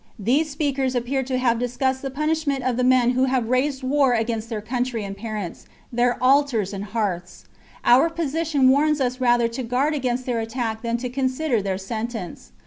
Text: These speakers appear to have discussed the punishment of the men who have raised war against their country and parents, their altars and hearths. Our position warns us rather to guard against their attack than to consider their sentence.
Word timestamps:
These 0.17 0.49
speakers 0.49 0.95
appear 0.95 1.21
to 1.21 1.37
have 1.37 1.59
discussed 1.59 2.01
the 2.01 2.09
punishment 2.09 2.63
of 2.63 2.75
the 2.75 2.83
men 2.83 3.11
who 3.11 3.25
have 3.25 3.49
raised 3.49 3.83
war 3.83 4.13
against 4.13 4.49
their 4.49 4.59
country 4.59 5.03
and 5.03 5.15
parents, 5.15 5.67
their 5.93 6.17
altars 6.23 6.73
and 6.73 6.85
hearths. 6.85 7.45
Our 7.85 8.09
position 8.09 8.69
warns 8.69 8.99
us 8.99 9.21
rather 9.21 9.47
to 9.49 9.61
guard 9.61 9.93
against 9.93 10.25
their 10.25 10.39
attack 10.39 10.81
than 10.81 10.97
to 10.97 11.09
consider 11.11 11.61
their 11.61 11.77
sentence. 11.77 12.51